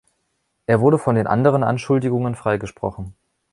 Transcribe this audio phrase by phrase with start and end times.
[0.65, 3.13] Er wurde von den anderen Anschuldigungen freigesprochen.